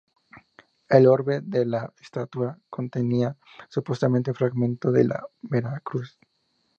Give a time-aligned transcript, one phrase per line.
[0.89, 3.37] El orbe de la estatua contenía
[3.69, 6.17] supuestamente un fragmento de la Vera Cruz.